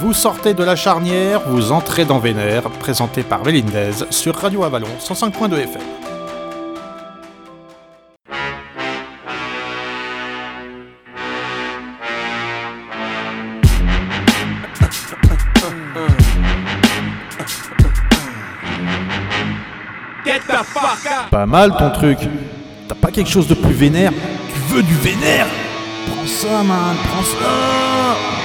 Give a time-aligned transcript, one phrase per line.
[0.00, 4.86] Vous sortez de la charnière, vous entrez dans Vénère, présenté par Vélindez sur Radio Avalon
[5.00, 5.82] 105.2 FM.
[21.28, 22.18] Pas mal ton truc.
[22.86, 24.12] T'as pas quelque chose de plus vénère?
[24.12, 25.46] Tu veux du vénère?
[26.06, 28.37] Prends ça, man, prends ça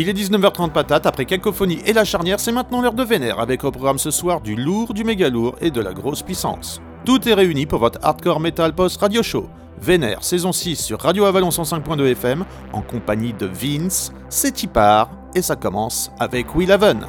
[0.00, 3.64] Il est 19h30 patate, après Cacophonie et la charnière, c'est maintenant l'heure de Vénère, avec
[3.64, 6.80] au programme ce soir du lourd, du méga lourd et de la grosse puissance.
[7.04, 9.48] Tout est réuni pour votre hardcore metal post radio show.
[9.82, 15.42] Vénère, saison 6 sur Radio Avalon 105.2 FM, en compagnie de Vince, c'est part, et
[15.42, 17.04] ça commence avec Will Haven.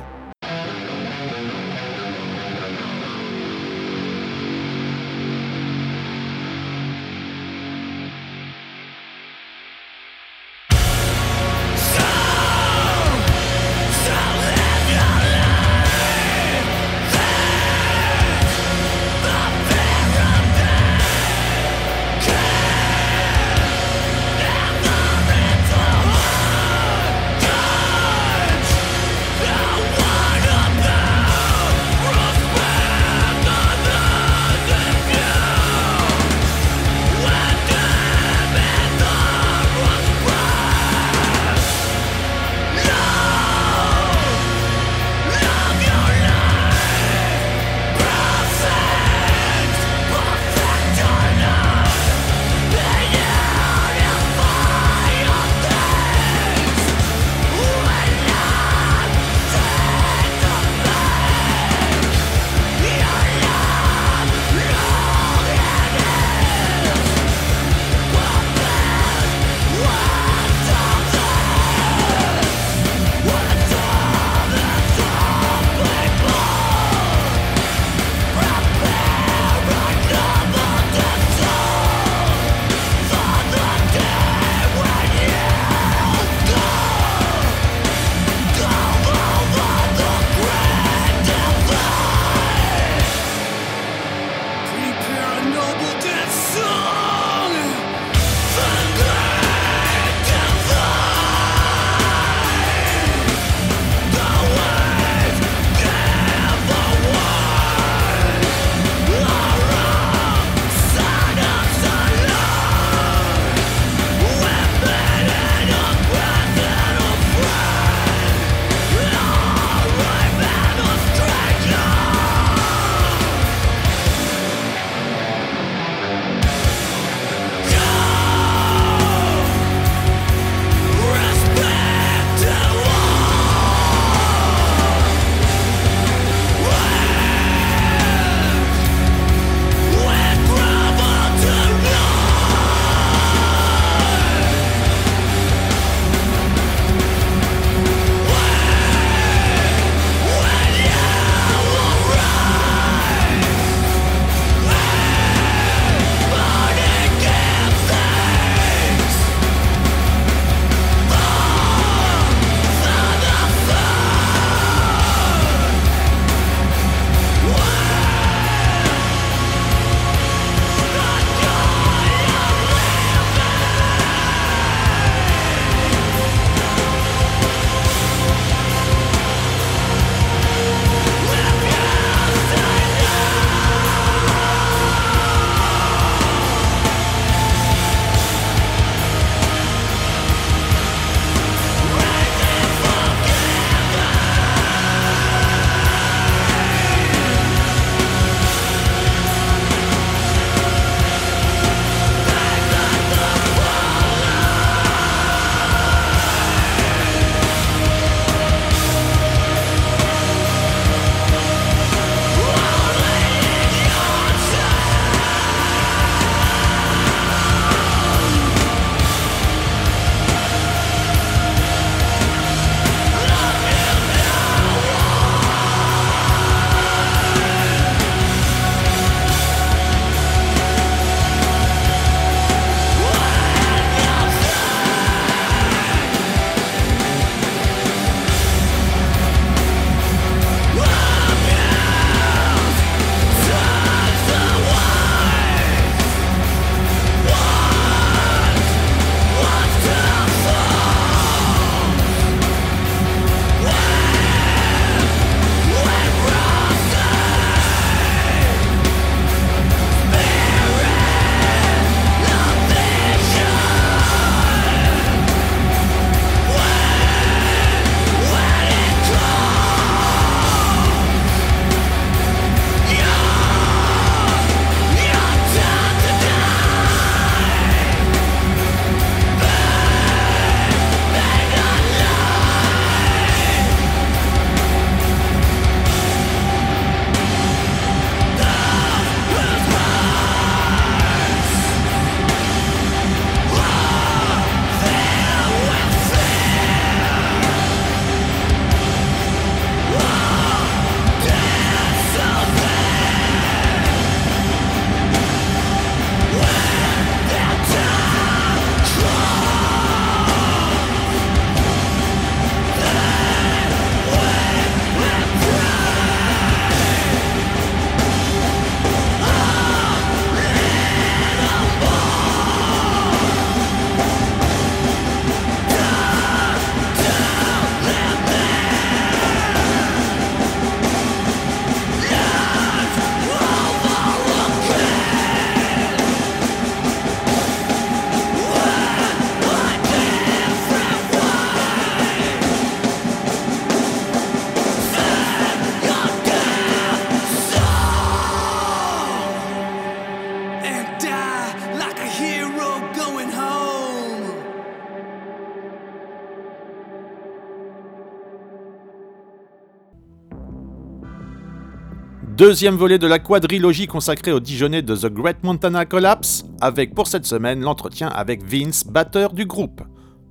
[362.39, 367.07] Deuxième volet de la quadrilogie consacrée au Dijonais de The Great Montana Collapse, avec pour
[367.07, 369.81] cette semaine l'entretien avec Vince, batteur du groupe.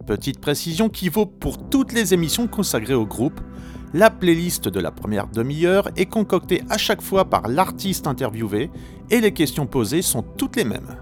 [0.06, 3.38] Petite précision qui vaut pour toutes les émissions consacrées au groupe,
[3.93, 8.70] la playlist de la première demi-heure est concoctée à chaque fois par l'artiste interviewé
[9.11, 10.96] et les questions posées sont toutes les mêmes.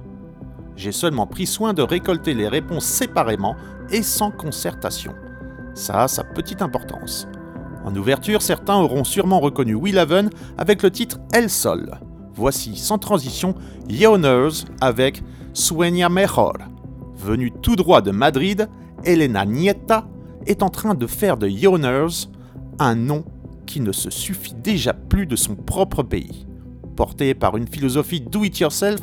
[0.74, 3.54] J'ai seulement pris soin de récolter les réponses séparément
[3.92, 5.14] et sans concertation.
[5.72, 7.28] Ça a sa petite importance.
[7.86, 10.28] En ouverture, certains auront sûrement reconnu Will Haven
[10.58, 12.00] avec le titre El Sol.
[12.34, 13.54] Voici sans transition
[13.88, 15.22] Yoners avec
[15.52, 16.56] Sueña Mejor.
[17.16, 18.68] Venue tout droit de Madrid,
[19.04, 20.08] Elena Nieta
[20.46, 22.26] est en train de faire de Yoners
[22.80, 23.24] un nom
[23.66, 26.44] qui ne se suffit déjà plus de son propre pays.
[26.96, 29.02] Portée par une philosophie do-it-yourself,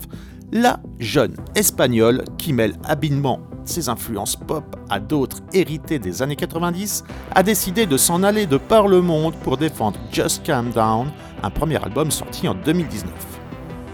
[0.51, 7.03] la jeune espagnole qui mêle habilement ses influences pop à d'autres héritées des années 90
[7.33, 11.11] a décidé de s'en aller de par le monde pour défendre Just Calm Down,
[11.41, 13.11] un premier album sorti en 2019.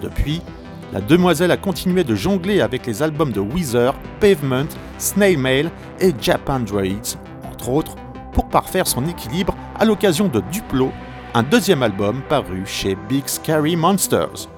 [0.02, 0.42] Depuis,
[0.92, 4.68] la demoiselle a continué de jongler avec les albums de Weezer, Pavement,
[4.98, 7.18] Snail Mail et Japan Droids,
[7.52, 7.96] entre autres,
[8.34, 10.92] pour parfaire son équilibre à l'occasion de Duplo,
[11.34, 14.50] un deuxième album paru chez Big Scary Monsters.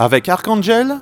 [0.00, 1.00] Avec Archangel,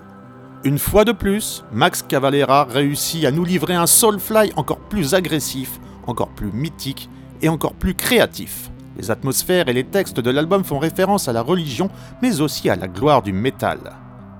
[0.64, 5.78] une fois de plus, Max Cavalera réussit à nous livrer un Soulfly encore plus agressif,
[6.06, 7.10] encore plus mythique
[7.42, 8.70] et encore plus créatif.
[8.96, 11.90] Les atmosphères et les textes de l'album font référence à la religion,
[12.22, 13.80] mais aussi à la gloire du métal.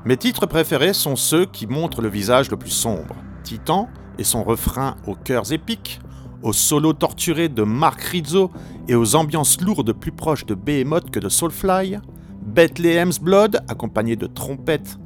[0.07, 3.15] Mes titres préférés sont ceux qui montrent le visage le plus sombre.
[3.43, 6.01] Titan et son refrain aux chœurs épiques,
[6.43, 8.51] aux solos torturés de Mark Rizzo
[8.89, 11.99] et aux ambiances lourdes plus proches de Behemoth que de Soulfly,
[12.47, 14.99] Bethlehem's Blood, accompagné de trompettes,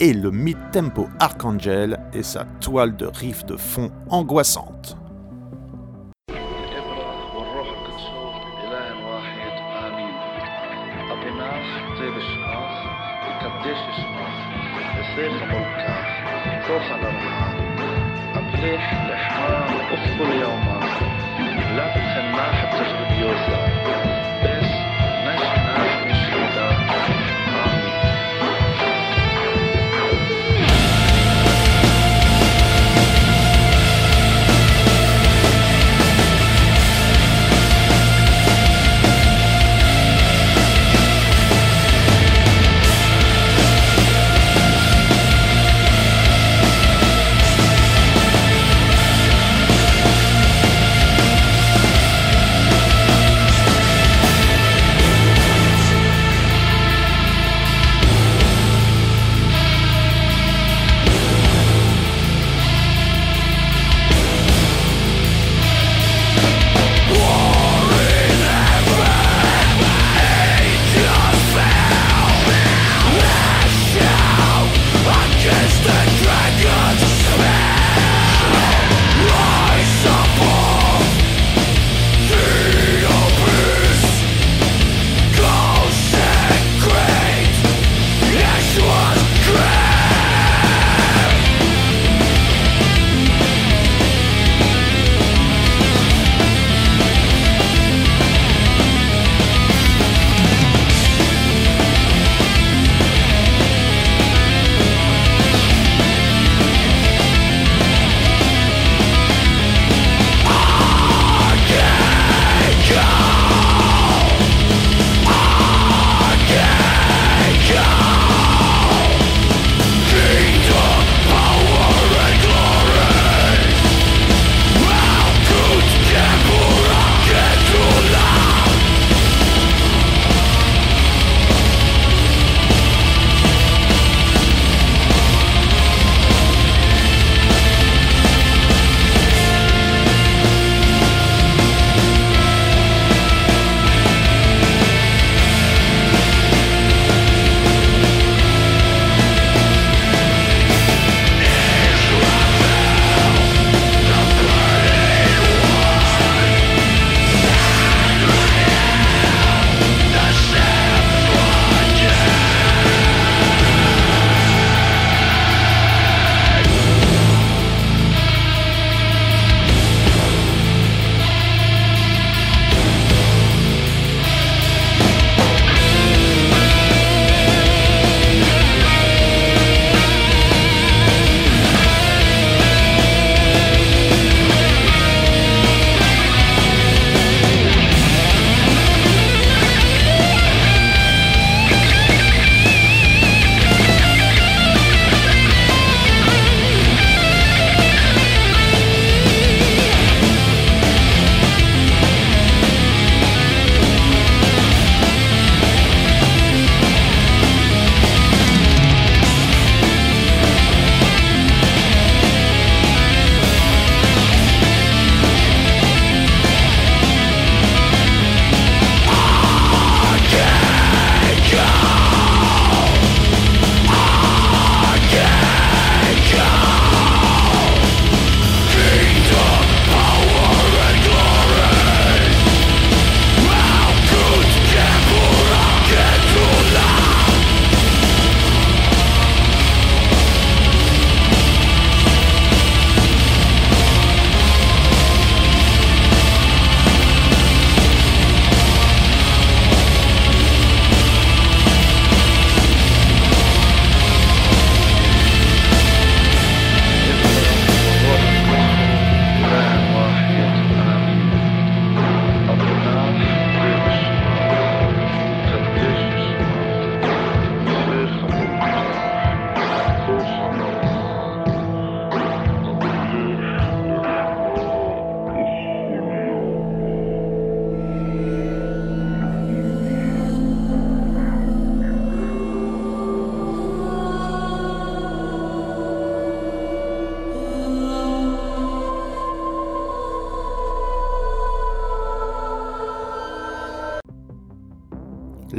[0.00, 4.96] et le mid-tempo Archangel et sa toile de riff de fond angoissante.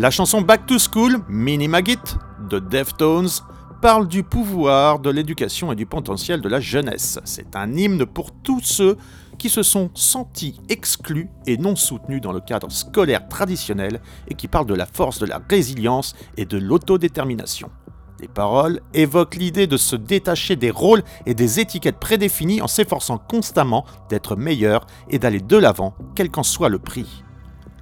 [0.06, 3.42] La chanson Back to School, Mini Maggot, de Deftones,
[3.82, 7.18] parle du pouvoir de l'éducation et du potentiel de la jeunesse.
[7.24, 8.98] C'est un hymne pour tous ceux
[9.40, 14.48] qui se sont sentis exclus et non soutenus dans le cadre scolaire traditionnel et qui
[14.48, 17.72] parle de la force de la résilience et de l'autodétermination.
[18.20, 23.18] Les paroles évoquent l'idée de se détacher des rôles et des étiquettes prédéfinies en s'efforçant
[23.18, 27.25] constamment d'être meilleurs et d'aller de l'avant, quel qu'en soit le prix.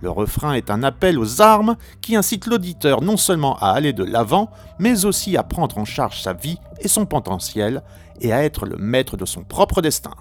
[0.03, 4.03] Le refrain est un appel aux armes qui incite l'auditeur non seulement à aller de
[4.03, 7.83] l'avant, mais aussi à prendre en charge sa vie et son potentiel,
[8.19, 10.11] et à être le maître de son propre destin.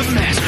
[0.00, 0.39] of mess.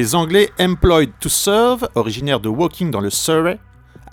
[0.00, 3.58] Les Anglais Employed to Serve, originaire de Woking dans le Surrey,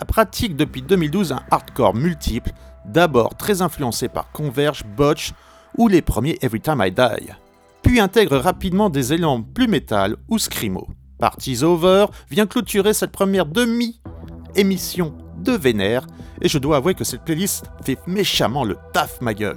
[0.06, 2.52] pratiquent depuis 2012 un hardcore multiple,
[2.84, 5.32] d'abord très influencé par Converge, Botch
[5.78, 7.32] ou les premiers Every Time I Die,
[7.80, 10.86] puis intègrent rapidement des élans plus métal ou scrimo.
[11.18, 16.06] Parties Over vient clôturer cette première demi-émission de Vénère,
[16.42, 19.56] et je dois avouer que cette playlist fait méchamment le taf ma gueule.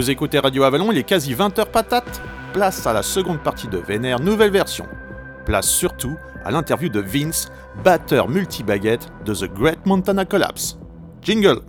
[0.00, 2.22] Vous écoutez Radio Avalon, il est quasi 20h patate.
[2.54, 4.86] Place à la seconde partie de Vénère, nouvelle version.
[5.44, 7.50] Place surtout à l'interview de Vince,
[7.84, 10.78] batteur multi-baguette de The Great Montana Collapse.
[11.20, 11.60] Jingle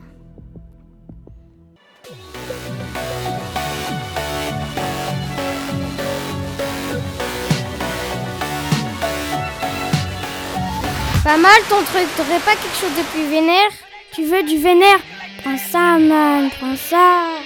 [11.25, 13.71] Pas mal ton truc, t'aurais pas quelque chose de plus vénère?
[14.13, 14.99] Tu veux du vénère?
[15.43, 17.40] Prends ça, man, prends ça.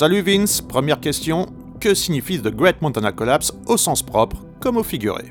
[0.00, 1.44] Salut Vince, première question.
[1.78, 5.24] Que signifie The Great Montana Collapse au sens propre comme au figuré?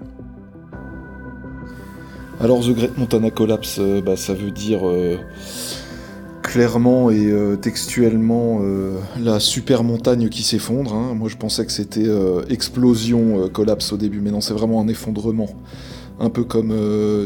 [2.40, 5.18] Alors The Great Montana Collapse, euh, bah, ça veut dire euh,
[6.44, 8.62] clairement et euh, textuellement
[9.20, 10.94] la super montagne qui s'effondre.
[10.94, 11.16] hein.
[11.16, 12.06] Moi je pensais que c'était
[12.52, 15.50] explosion, collapse au début, mais non, c'est vraiment un effondrement.
[16.20, 16.76] Un peu comme,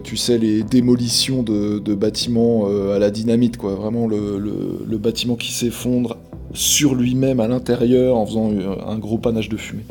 [0.01, 3.75] tu sais, les démolitions de, bâtiments à la dynamite, quoi.
[3.75, 6.17] Vraiment le bâtiment qui s'effondre
[6.53, 9.85] sur lui-même à l'intérieur en faisant euh, un gros panache de fumée.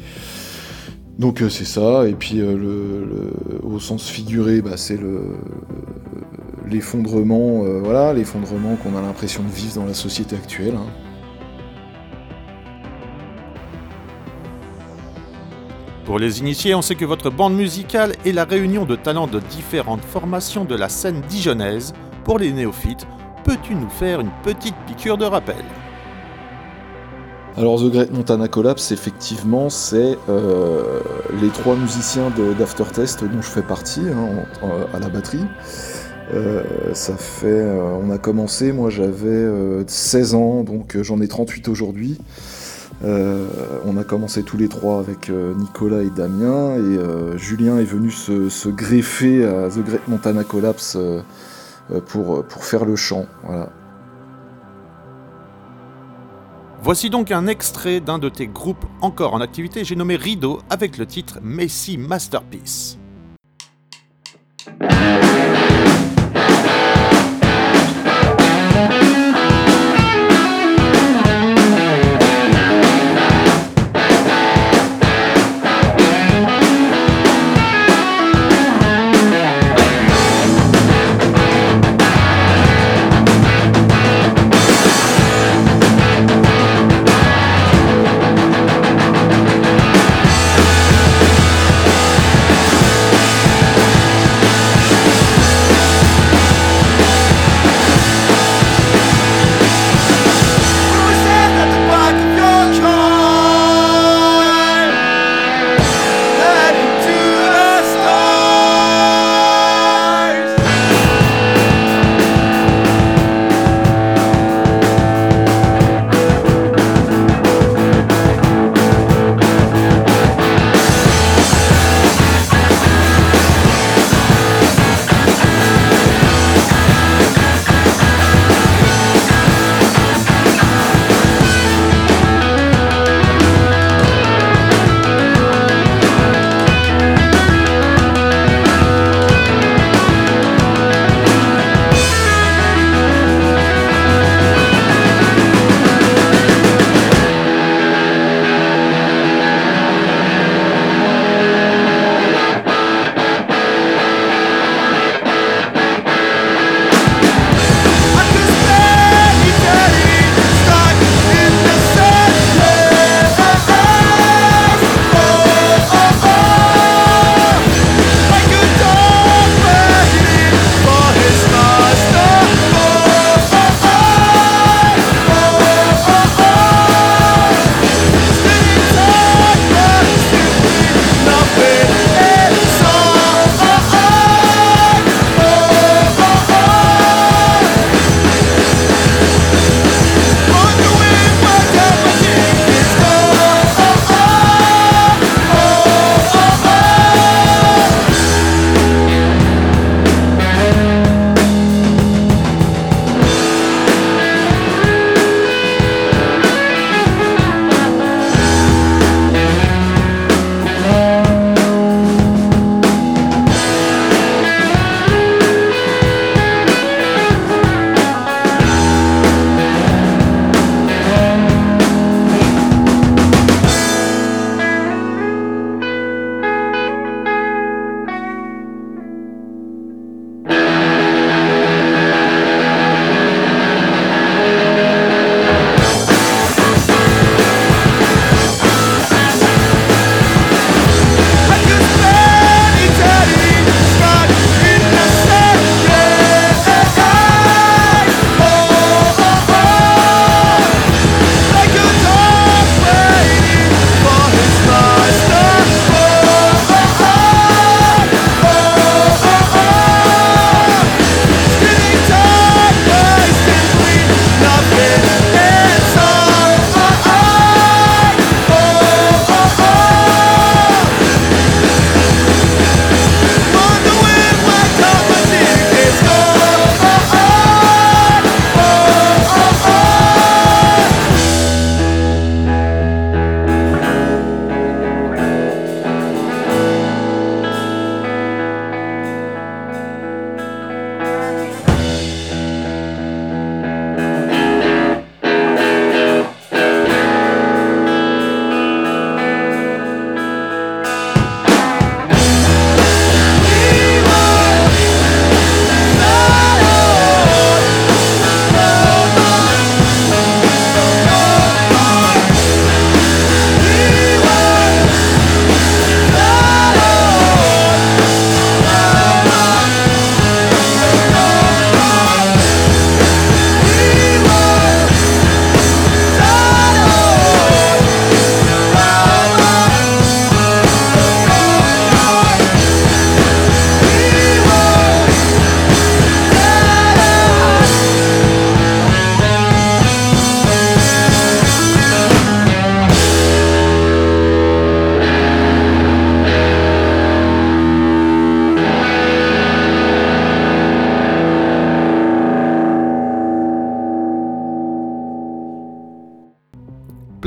[1.18, 5.36] Donc euh, c'est ça, et puis euh, le, au sens figuré, bah, c'est le
[6.70, 10.74] l'effondrement, voilà, l'effondrement qu'on a l'impression de vivre dans la société actuelle.
[10.74, 10.86] hein.
[16.06, 19.38] Pour les initiés, on sait que votre bande musicale est la réunion de talents de
[19.38, 21.92] différentes formations de la scène dijonnaise.
[22.24, 23.06] Pour les néophytes,
[23.44, 25.64] peux-tu nous faire une petite piqûre de rappel?
[27.56, 31.00] Alors The Great Montana Collapse, effectivement, c'est euh,
[31.40, 35.44] les trois musiciens d'Aftertest dont je fais partie hein, à la batterie.
[36.32, 36.62] Euh,
[36.94, 41.68] ça fait, euh, on a commencé, moi j'avais euh, 16 ans, donc j'en ai 38
[41.68, 42.18] aujourd'hui.
[43.04, 48.68] On a commencé tous les trois avec Nicolas et Damien, et Julien est venu se,
[48.68, 50.96] greffer à The Great Montana Collapse
[52.06, 53.26] pour, pour faire le chant.
[53.44, 53.70] Voilà.
[56.84, 60.98] Voici donc un extrait d'un de tes groupes encore en activité, j'ai nommé Rideau avec
[60.98, 62.98] le titre Messi Masterpiece.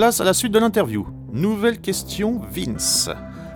[0.05, 1.07] À la suite de l'interview.
[1.33, 3.09] Nouvelle question, Vince.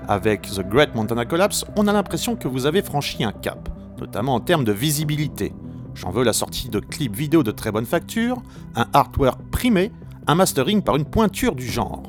[0.07, 4.33] Avec The Great Montana Collapse, on a l'impression que vous avez franchi un cap, notamment
[4.33, 5.53] en termes de visibilité.
[5.93, 8.41] J'en veux la sortie de clips vidéo de très bonne facture,
[8.75, 9.91] un artwork primé,
[10.25, 12.01] un mastering par une pointure du genre.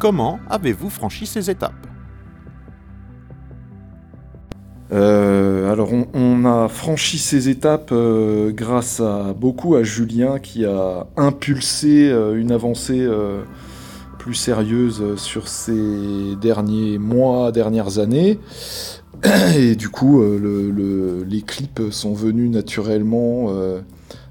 [0.00, 1.86] Comment avez-vous franchi ces étapes?
[4.92, 11.06] Euh, alors on, a franchi ces étapes euh, grâce à beaucoup à Julien qui a
[11.16, 13.08] impulsé euh, une avancée
[14.24, 18.38] plus sérieuse sur ces derniers mois, dernières années.
[19.54, 23.80] Et du coup, euh, le- le- les clips sont venus naturellement euh,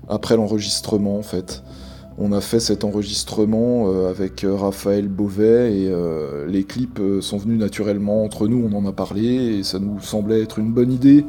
[0.10, 1.62] après l'enregistrement en fait.
[2.18, 5.94] On a fait cet enregistrement euh, avec Raphaël Beauvais et
[6.48, 10.42] les clips sont venus naturellement entre nous, on en a parlé et ça nous semblait
[10.42, 11.24] être une bonne idée.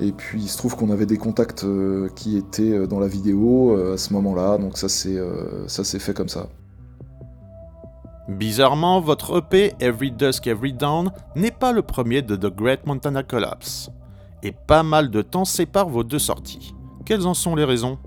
[0.00, 1.64] Et puis il se trouve qu'on avait des contacts
[2.16, 6.48] qui étaient dans la vidéo à ce moment-là, donc ça s'est fait comme ça.
[8.28, 13.22] Bizarrement, votre EP Every Dusk Every Dawn n'est pas le premier de The Great Montana
[13.22, 13.90] Collapse.
[14.42, 16.74] Et pas mal de temps sépare vos deux sorties.
[17.04, 17.98] Quelles en sont les raisons?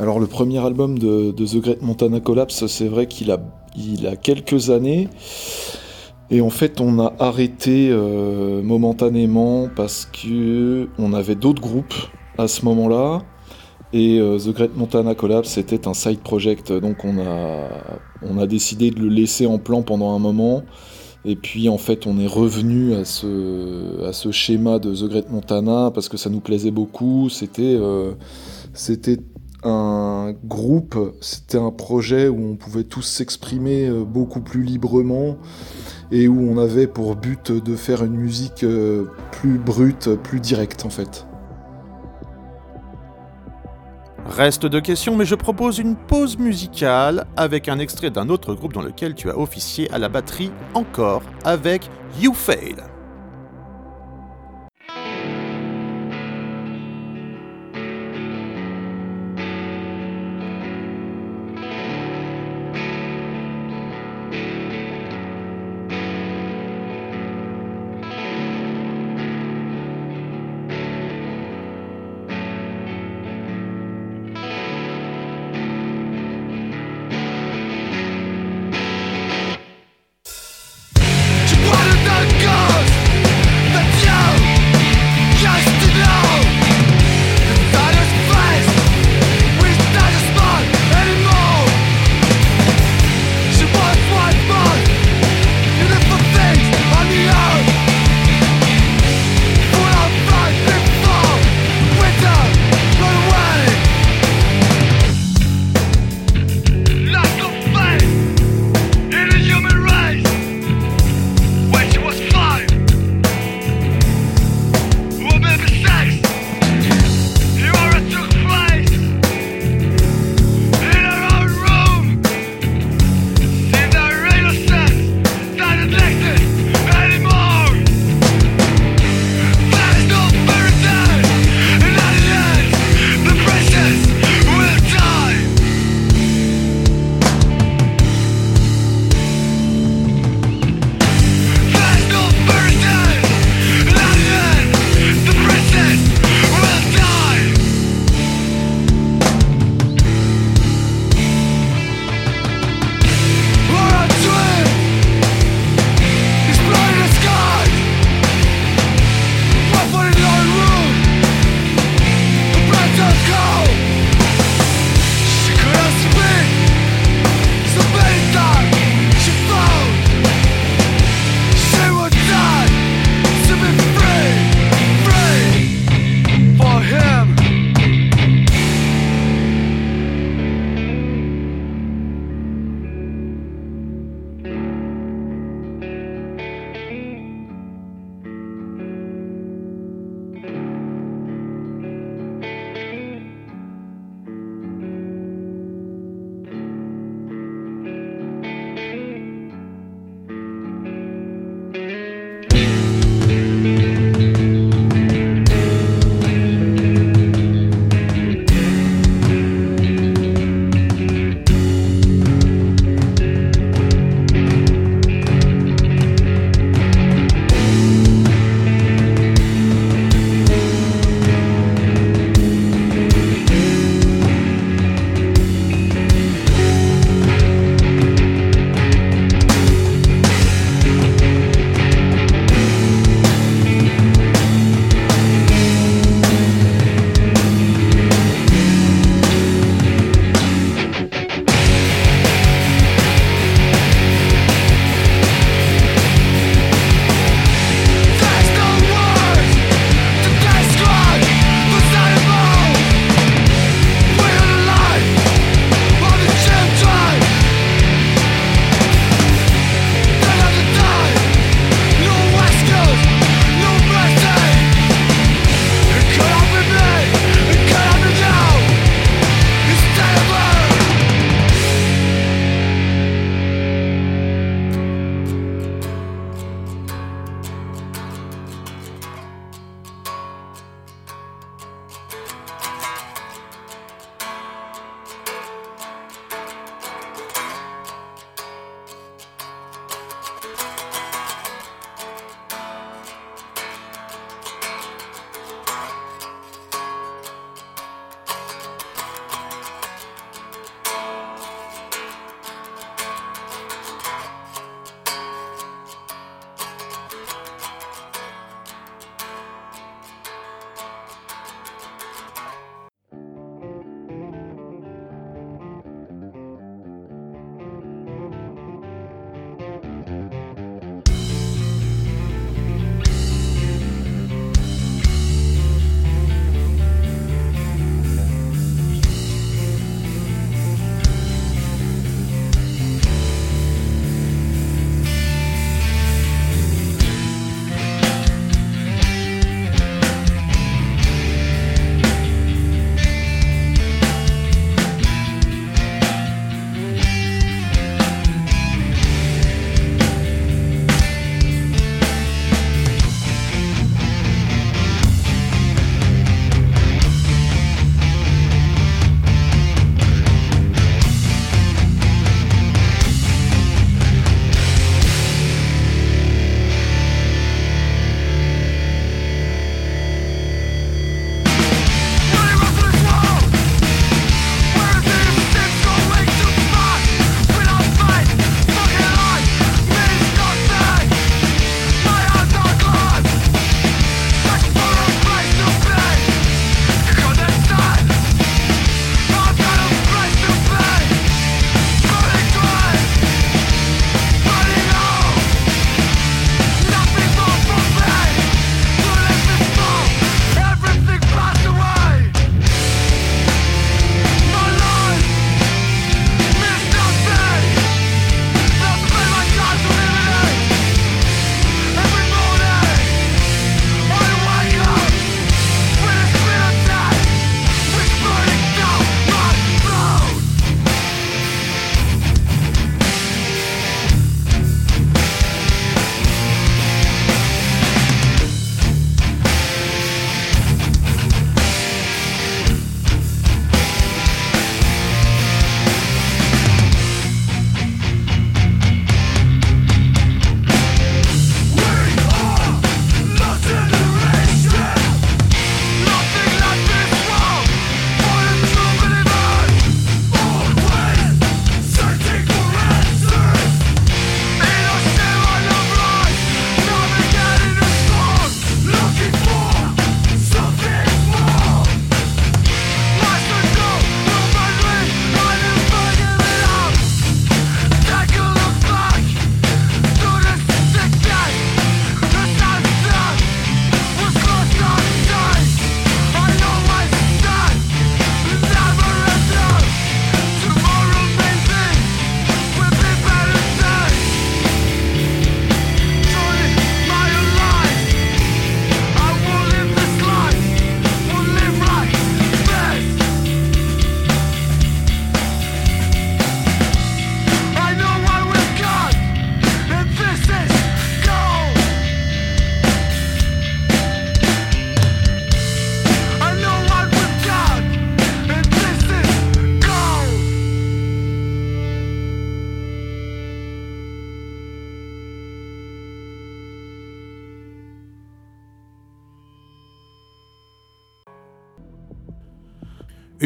[0.00, 3.38] Alors le premier album de, The Great Montana Collapse, c'est vrai qu'il a,
[3.76, 5.08] il a quelques années.
[6.30, 11.94] Et en fait, on a arrêté euh, momentanément parce que on avait d'autres groupes
[12.36, 13.22] à ce moment-là.
[13.96, 17.68] Et euh, The Great Montana Collapse était un side project, donc on a,
[18.22, 20.64] on a décidé de le laisser en plan pendant un moment.
[21.24, 25.30] Et puis en fait, on est revenu à ce, à ce schéma de The Great
[25.30, 27.28] Montana parce que ça nous plaisait beaucoup.
[27.30, 28.14] C'était, euh,
[28.72, 29.18] c'était
[29.62, 35.38] un groupe, c'était un projet où on pouvait tous s'exprimer euh, beaucoup plus librement
[36.10, 40.84] et où on avait pour but de faire une musique euh, plus brute, plus directe
[40.84, 41.26] en fait.
[44.26, 48.72] Reste de questions, mais je propose une pause musicale avec un extrait d'un autre groupe
[48.72, 51.88] dans lequel tu as officié à la batterie encore avec
[52.20, 52.93] You Fail.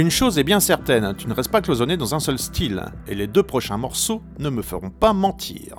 [0.08, 3.14] Une chose est bien certaine, tu ne restes pas cloisonné dans un seul style, et
[3.14, 5.76] les deux prochains morceaux ne me feront pas mentir.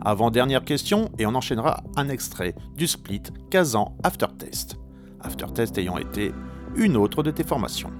[0.00, 4.76] Avant-dernière question, et on enchaînera un extrait du split Kazan Aftertest.
[5.20, 6.32] Aftertest ayant été
[6.76, 7.90] une autre de tes formations.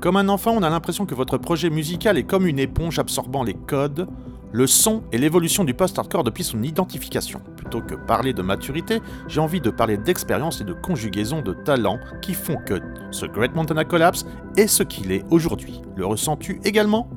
[0.00, 3.42] Comme un enfant, on a l'impression que votre projet musical est comme une éponge absorbant
[3.42, 4.08] les codes,
[4.52, 7.40] le son et l'évolution du post-hardcore depuis son identification.
[7.56, 11.98] Plutôt que parler de maturité, j'ai envie de parler d'expérience et de conjugaison de talents
[12.22, 12.80] qui font que
[13.10, 14.26] ce Great Montana Collapse
[14.56, 15.80] est ce qu'il est aujourd'hui.
[15.96, 17.08] Le ressens-tu également?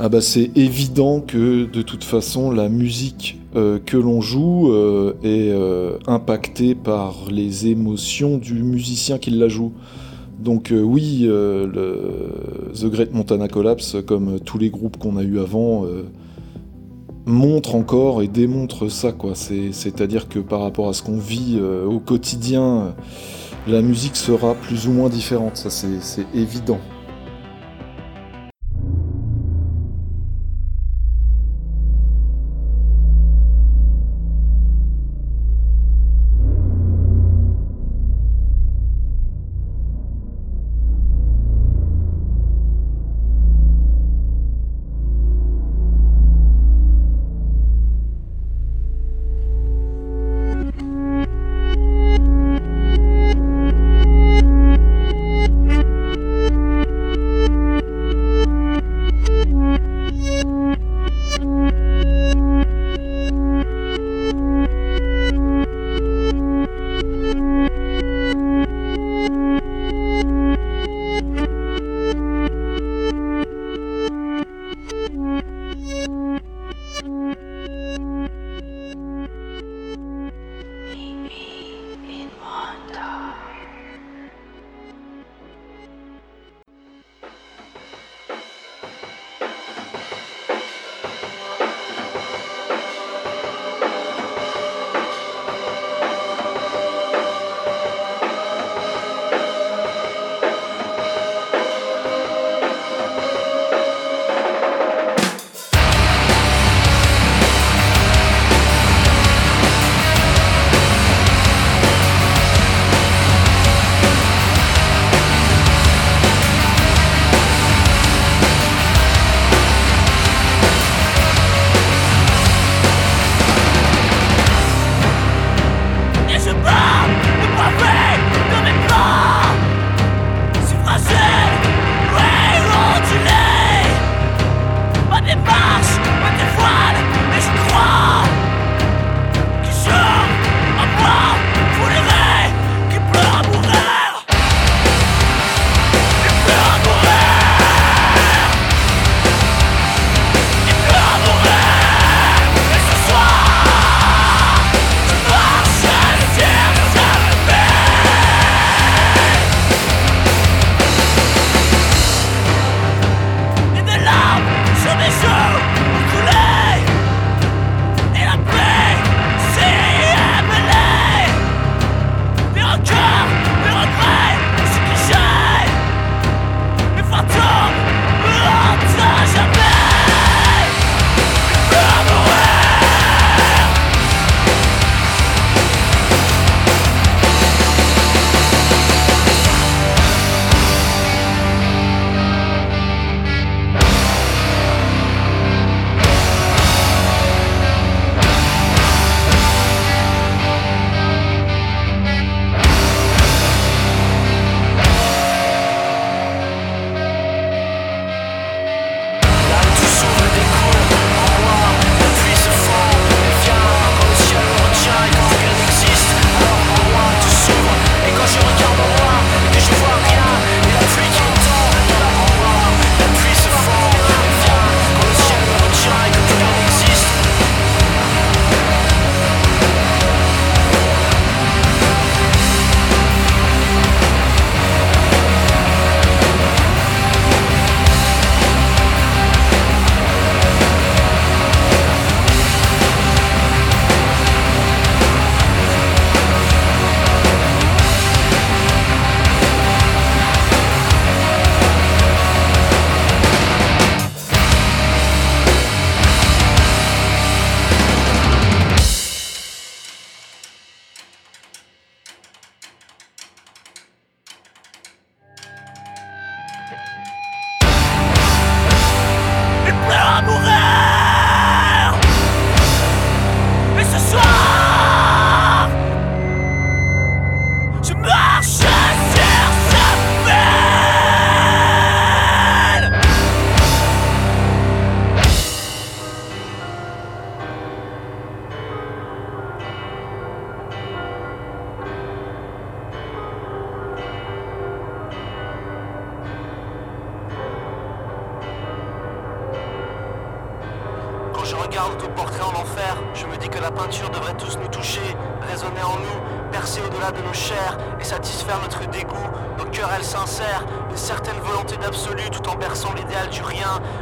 [0.00, 5.14] Ah bah c'est évident que de toute façon la musique euh, que l'on joue euh,
[5.24, 9.72] est euh, impactée par les émotions du musicien qui la joue.
[10.38, 15.22] Donc euh, oui, euh, le The Great Montana Collapse, comme tous les groupes qu'on a
[15.22, 16.04] eu avant, euh,
[17.26, 19.12] montre encore et démontre ça.
[19.12, 19.34] quoi.
[19.34, 22.90] C'est- C'est-à-dire que par rapport à ce qu'on vit euh, au quotidien, euh,
[23.66, 25.56] la musique sera plus ou moins différente.
[25.56, 26.78] Ça, c'est évident.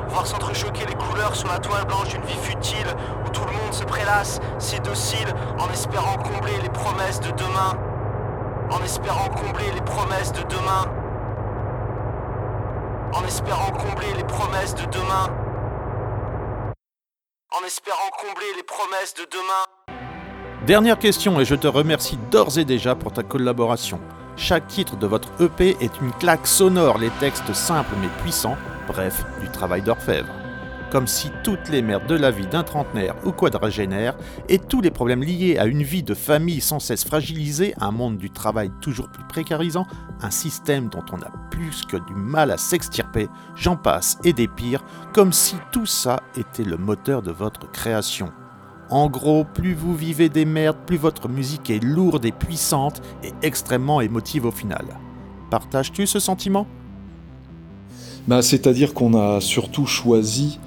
[0.08, 2.86] Voir s'entrechoquer les couleurs sur la toile blanche d'une vie futile
[3.24, 7.76] où tout le monde se prélasse, si docile, en espérant combler les promesses de demain,
[8.70, 10.86] en espérant combler les promesses de demain,
[13.12, 15.30] en espérant combler les promesses de demain
[17.58, 20.66] en espérant combler les promesses de demain.
[20.66, 23.98] Dernière question et je te remercie d'ores et déjà pour ta collaboration.
[24.36, 28.56] Chaque titre de votre EP est une claque sonore, les textes simples mais puissants,
[28.86, 30.32] bref, du travail d'orfèvre.
[30.90, 34.16] Comme si toutes les merdes de la vie d'un trentenaire ou quadragénaire
[34.48, 38.18] et tous les problèmes liés à une vie de famille sans cesse fragilisée, un monde
[38.18, 39.86] du travail toujours plus précarisant,
[40.22, 44.46] un système dont on a plus que du mal à s'extirper, j'en passe et des
[44.46, 48.30] pires, comme si tout ça était le moteur de votre création.
[48.88, 53.32] En gros, plus vous vivez des merdes, plus votre musique est lourde et puissante et
[53.42, 54.84] extrêmement émotive au final.
[55.50, 56.68] Partages-tu ce sentiment?
[58.28, 60.58] Bah, C'est-à-dire qu'on a surtout choisi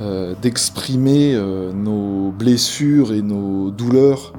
[0.00, 4.32] euh, d'exprimer euh, nos blessures et nos douleurs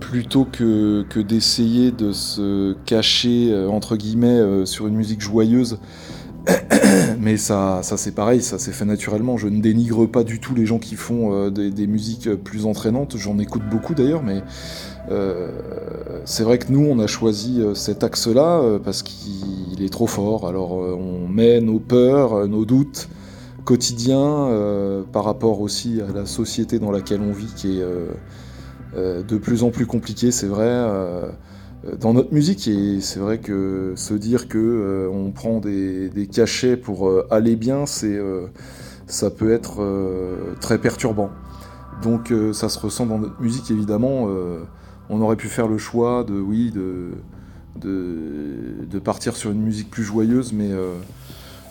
[0.00, 5.78] plutôt que, d'essayer de se cacher, euh, entre guillemets, sur une musique joyeuse.
[7.20, 9.36] Mais ça, c'est pareil, ça s'est fait naturellement.
[9.36, 13.16] Je ne dénigre pas du tout les gens qui font des, musiques plus entraînantes.
[13.16, 14.42] J'en écoute beaucoup d'ailleurs, mais
[16.26, 20.08] c'est vrai que nous, on a choisi euh, cet axe-là euh, parce qu'il est trop
[20.08, 20.46] fort.
[20.48, 23.08] Alors, euh, on met nos peurs, euh, nos doutes
[23.64, 28.08] quotidiens euh, par rapport aussi à la société dans laquelle on vit, qui est euh,
[28.96, 30.66] euh, de plus en plus compliquée, c'est vrai.
[30.66, 31.30] euh,
[32.00, 36.76] dans notre musique, et c'est vrai que se dire que euh, on prend des, cachets
[36.76, 38.48] pour euh, aller bien, c'est euh,
[39.06, 41.30] ça peut être euh, très perturbant.
[42.02, 44.26] Donc euh, ça se ressent dans notre musique évidemment.
[45.08, 47.12] On aurait pu faire le choix de oui de,
[48.98, 50.94] partir sur une musique plus joyeuse, mais euh,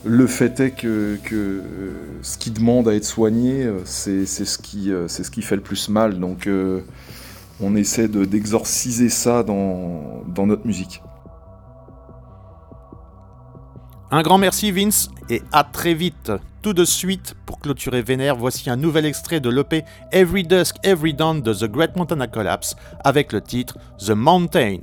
[0.05, 5.41] le fait est que, euh, ce qui demande à être soigné, euh, c'est ce, qui,
[5.41, 6.19] fait le plus mal.
[6.19, 6.49] Donc
[7.61, 11.01] on essaie de- d'exorciser ça dans notre musique.
[14.11, 16.31] Un grand merci Vince et à très vite.
[16.61, 21.13] Tout de suite, pour clôturer Vénère, voici un nouvel extrait de l'EP Every Dusk, Every
[21.13, 24.77] Dawn de The Great Montana Collapse avec le titre The Mountain.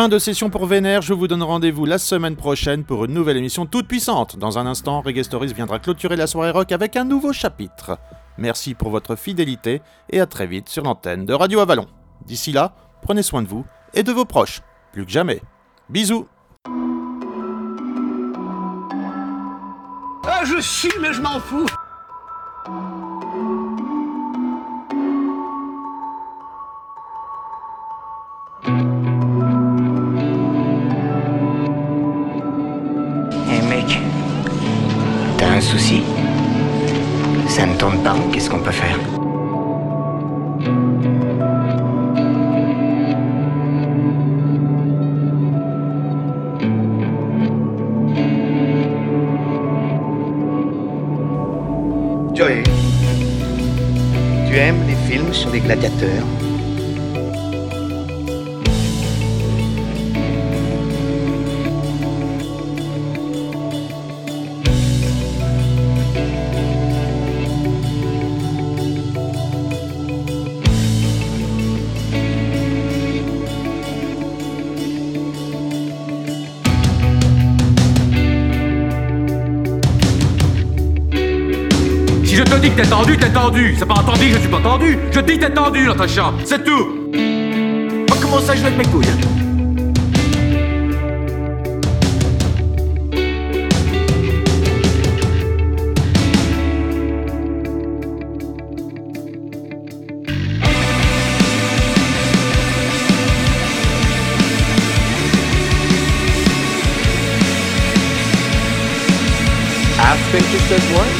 [0.00, 3.36] Fin de session pour Vénère, je vous donne rendez-vous la semaine prochaine pour une nouvelle
[3.36, 4.38] émission toute puissante.
[4.38, 7.98] Dans un instant, Reggae viendra clôturer la soirée rock avec un nouveau chapitre.
[8.38, 11.86] Merci pour votre fidélité et à très vite sur l'antenne de Radio Avalon.
[12.24, 14.62] D'ici là, prenez soin de vous et de vos proches,
[14.94, 15.42] plus que jamais.
[15.90, 16.26] Bisous
[20.24, 21.66] Ah, je suis, mais je m'en fous
[38.32, 38.98] Qu'est-ce qu'on peut faire?
[52.34, 52.62] Joey,
[54.48, 56.24] tu aimes les films sur les gladiateurs?
[83.16, 83.74] T'es tendu.
[83.78, 84.98] C'est pas entendu je suis pas tendu.
[85.12, 86.32] Je dis t'es tendu, Natacha.
[86.44, 87.10] C'est tout.
[88.20, 89.06] Comment ça, je vais avec mes couilles
[110.70, 111.06] says what?
[111.06, 111.19] What?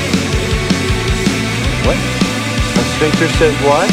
[3.01, 3.89] Sphincter says what?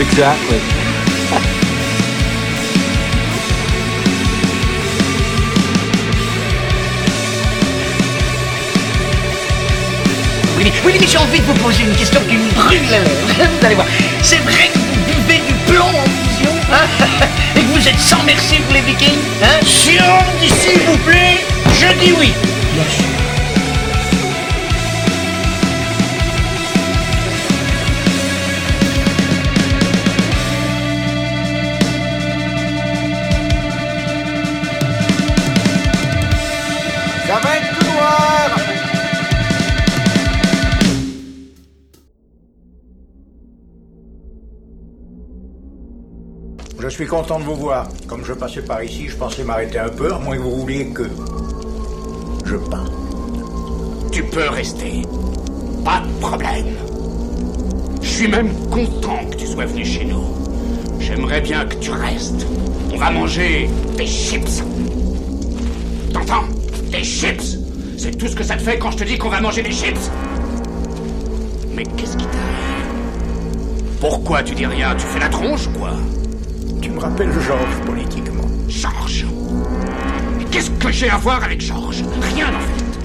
[0.00, 0.58] Exactly.
[10.56, 13.48] Oui, oui, mais j'ai envie de vous poser une question qui me brûle la lèvre.
[13.60, 13.86] Vous allez voir.
[14.24, 16.88] C'est vrai que vous buvez du plomb en fusion hein
[17.54, 19.60] Et que vous êtes sans merci pour les vikings hein?
[19.64, 22.32] Si on me dit s'il vous plaît, je dis oui.
[22.74, 23.15] Bien
[46.96, 47.88] suis content de vous voir.
[48.06, 50.86] Comme je passais par ici, je pensais m'arrêter un peu, à moins que vous vouliez
[50.88, 51.02] que
[52.46, 52.90] je parte.
[54.10, 55.02] Tu peux rester.
[55.84, 56.74] Pas de problème.
[58.00, 60.24] Je suis même content que tu sois venu chez nous.
[60.98, 62.46] J'aimerais bien que tu restes.
[62.94, 63.68] On va manger
[63.98, 64.62] des chips.
[66.14, 66.44] T'entends?
[66.90, 67.58] Des chips
[67.98, 69.72] C'est tout ce que ça te fait quand je te dis qu'on va manger des
[69.72, 70.10] chips
[71.74, 72.86] Mais qu'est-ce qui t'arrive
[74.00, 74.94] Pourquoi tu dis rien?
[74.96, 75.90] Tu fais la tronche quoi?
[76.86, 78.44] Tu me rappelles Georges politiquement.
[78.68, 79.26] Georges
[80.52, 82.04] Qu'est-ce que j'ai à voir avec Georges?
[82.32, 82.98] Rien en fait.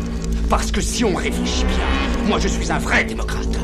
[0.48, 3.58] Parce que si on réfléchit bien, moi je suis un vrai démocrate.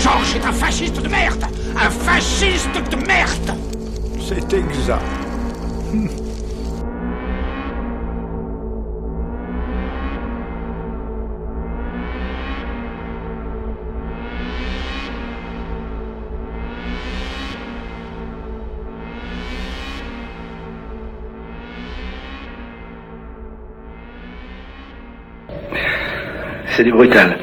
[0.00, 1.44] Georges est un fasciste de merde
[1.76, 3.56] Un fasciste de merde
[4.18, 5.00] C'est exact.
[26.74, 27.38] C'est du brutal.